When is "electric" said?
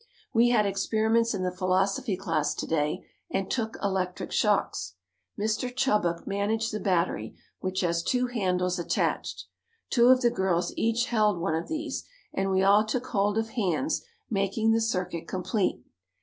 3.83-4.31